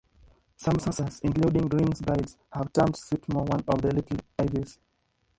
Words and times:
Some 0.57 0.79
sources, 0.79 1.19
including 1.19 1.67
"Greene's 1.67 2.01
Guides," 2.01 2.35
have 2.51 2.73
termed 2.73 2.95
Swarthmore 2.95 3.43
one 3.43 3.61
of 3.67 3.83
the 3.83 3.93
"Little 3.93 4.17
Ivies". 4.39 4.79